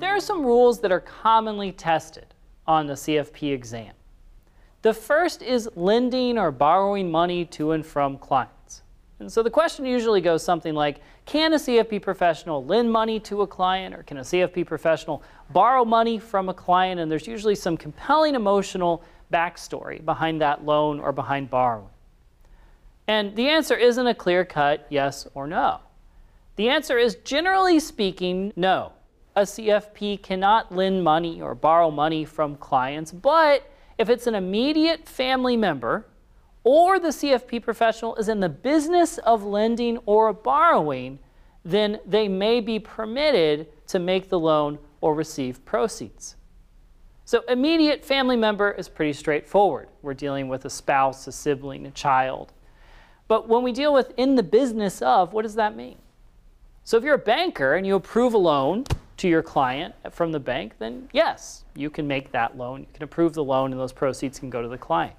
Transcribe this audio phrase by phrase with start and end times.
[0.00, 2.26] There are some rules that are commonly tested
[2.66, 3.92] on the CFP exam.
[4.82, 8.82] The first is lending or borrowing money to and from clients.
[9.20, 13.42] And so the question usually goes something like, can a CFP professional lend money to
[13.42, 15.22] a client or can a CFP professional
[15.52, 17.00] borrow money from a client?
[17.00, 19.02] And there's usually some compelling emotional
[19.32, 21.88] backstory behind that loan or behind borrowing.
[23.06, 25.80] And the answer isn't a clear cut yes or no.
[26.56, 28.92] The answer is generally speaking, no.
[29.36, 33.68] A CFP cannot lend money or borrow money from clients, but
[33.98, 36.06] if it's an immediate family member
[36.62, 41.18] or the CFP professional is in the business of lending or borrowing,
[41.64, 46.36] then they may be permitted to make the loan or receive proceeds.
[47.26, 49.88] So immediate family member is pretty straightforward.
[50.02, 52.52] We're dealing with a spouse, a sibling, a child.
[53.28, 55.96] But when we deal with in the business of, what does that mean?
[56.84, 58.84] So if you're a banker and you approve a loan
[59.16, 62.80] to your client from the bank, then yes, you can make that loan.
[62.80, 65.16] You can approve the loan and those proceeds can go to the client.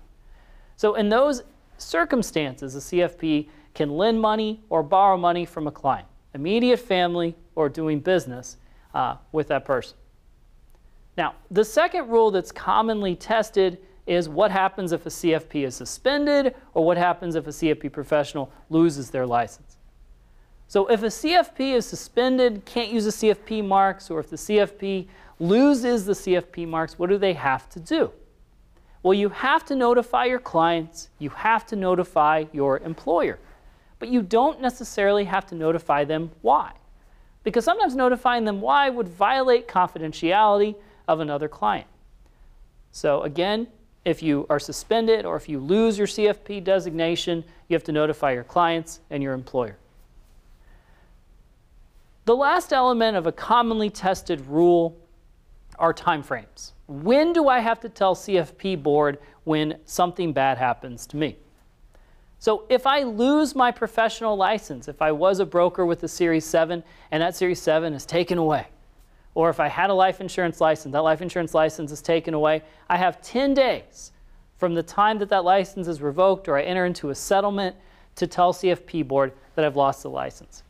[0.76, 1.44] So in those
[1.78, 7.70] circumstances, a CFP can lend money or borrow money from a client, immediate family or
[7.70, 8.58] doing business
[8.94, 9.98] uh, with that person.
[11.18, 16.56] Now, the second rule that's commonly tested is what happens if a CFP is suspended
[16.74, 19.78] or what happens if a CFP professional loses their license.
[20.68, 25.08] So if a CFP is suspended, can't use the CFP marks, or if the CFP
[25.40, 28.12] loses the CFP marks, what do they have to do?
[29.04, 33.38] Well, you have to notify your clients, you have to notify your employer,
[34.00, 36.74] but you don't necessarily have to notify them why.
[37.44, 40.76] Because sometimes notifying them why would violate confidentiality
[41.08, 41.86] of another client.
[42.92, 43.68] So again,
[44.06, 48.32] if you are suspended or if you lose your CFP designation, you have to notify
[48.32, 49.78] your clients and your employer.
[52.26, 54.96] The last element of a commonly tested rule
[55.78, 56.72] are timeframes.
[56.88, 61.38] When do I have to tell CFP board when something bad happens to me?
[62.38, 66.46] So if I lose my professional license, if I was a broker with a Series
[66.46, 68.68] 7 and that Series 7 is taken away,
[69.36, 72.64] or if I had a life insurance license, that life insurance license is taken away,
[72.90, 74.12] I have 10 days
[74.58, 77.76] from the time that that license is revoked or I enter into a settlement
[78.16, 80.64] to tell CFP board that I've lost the license.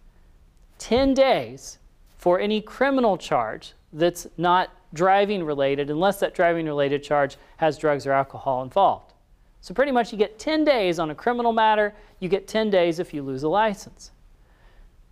[0.79, 1.77] 10 days
[2.17, 8.07] for any criminal charge that's not driving related unless that driving related charge has drugs
[8.07, 9.13] or alcohol involved.
[9.61, 12.99] So pretty much you get 10 days on a criminal matter, you get 10 days
[12.99, 14.11] if you lose a license.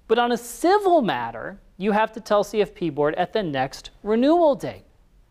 [0.08, 4.56] But on a civil matter, you have to tell CFP board at the next renewal
[4.56, 4.84] date.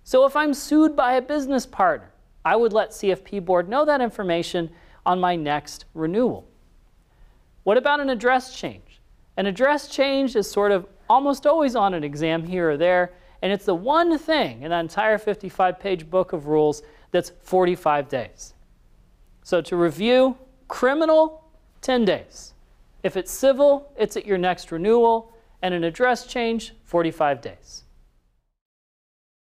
[0.05, 2.13] So if I'm sued by a business partner,
[2.45, 4.71] I would let CFP board know that information
[5.07, 6.49] on my next renewal.
[7.63, 9.01] What about an address change?
[9.37, 13.53] An address change is sort of almost always on an exam here or there, and
[13.53, 18.55] it's the one thing in that entire 55-page book of rules that's 45 days.
[19.43, 20.37] So to review,
[20.69, 21.45] criminal,
[21.83, 22.55] 10 days.
[23.03, 27.85] If it's civil, it's at your next renewal, and an address change, 45 days.